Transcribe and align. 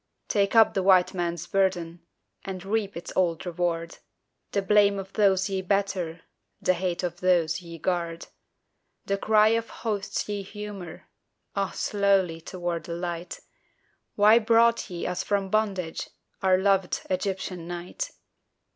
Take 0.27 0.55
up 0.55 0.73
the 0.73 0.81
White 0.81 1.13
Man's 1.13 1.45
burden 1.45 2.01
And 2.43 2.65
reap 2.65 2.95
his 2.95 3.13
old 3.15 3.45
reward; 3.45 3.99
The 4.51 4.63
blame 4.63 4.97
of 4.97 5.13
those 5.13 5.47
ye 5.47 5.61
better, 5.61 6.21
The 6.59 6.73
hate 6.73 7.03
of 7.03 7.19
those 7.19 7.61
ye 7.61 7.77
guard 7.77 8.25
The 9.05 9.19
cry 9.19 9.49
of 9.49 9.69
hosts 9.69 10.27
ye 10.27 10.41
humour 10.41 11.07
(Ah, 11.55 11.69
slowly!) 11.69 12.41
toward 12.41 12.85
the 12.85 12.95
light: 12.95 13.41
"Why 14.15 14.39
brought 14.39 14.89
ye 14.89 15.05
us 15.05 15.21
from 15.23 15.51
bondage, 15.51 16.09
Our 16.41 16.57
loved 16.57 17.03
Egyptian 17.11 17.67
night?" 17.67 18.09